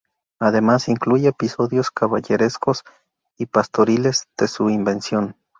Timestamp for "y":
3.37-3.45